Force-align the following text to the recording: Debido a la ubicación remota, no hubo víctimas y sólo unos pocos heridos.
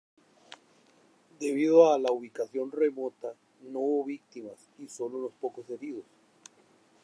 Debido 1.39 1.93
a 1.93 1.99
la 1.99 2.11
ubicación 2.11 2.71
remota, 2.71 3.35
no 3.71 3.81
hubo 3.81 4.05
víctimas 4.05 4.57
y 4.79 4.87
sólo 4.87 5.19
unos 5.19 5.33
pocos 5.39 5.69
heridos. 5.69 6.05